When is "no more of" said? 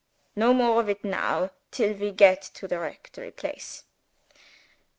0.35-0.89